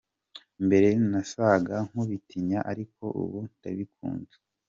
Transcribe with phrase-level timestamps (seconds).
[0.65, 4.33] Mbere nasaga nk’ubitinya ariko ubu ndabikunda.